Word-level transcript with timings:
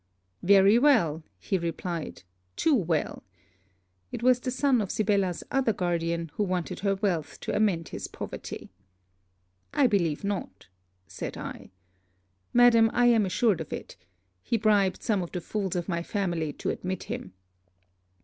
'Very 0.41 0.79
well,' 0.79 1.21
he 1.37 1.59
replied, 1.59 2.23
'too 2.55 2.73
well.' 2.73 3.21
It 4.11 4.23
was 4.23 4.39
the 4.39 4.49
son 4.49 4.81
of 4.81 4.89
Sibella's 4.89 5.43
other 5.51 5.73
guardian 5.73 6.31
who 6.33 6.43
wanted 6.43 6.79
her 6.79 6.95
wealth 6.95 7.39
to 7.41 7.55
amend 7.55 7.89
his 7.89 8.07
poverty. 8.07 8.71
'I 9.75 9.85
believe 9.85 10.23
not,' 10.23 10.69
said 11.05 11.37
I. 11.37 11.69
'Madam, 12.51 12.89
I 12.95 13.05
am 13.13 13.27
assured 13.27 13.61
of 13.61 13.71
it. 13.71 13.95
He 14.41 14.57
bribed 14.57 15.03
some 15.03 15.21
of 15.21 15.33
the 15.33 15.39
fools 15.39 15.75
of 15.75 15.87
my 15.87 16.01
family 16.01 16.51
to 16.53 16.71
admit 16.71 17.03
him.' 17.03 17.33